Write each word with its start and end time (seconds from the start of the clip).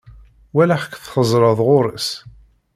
Walaɣ-k 0.55 0.93
txeẓẓreḍ 0.97 1.59
ɣur-s. 1.67 2.09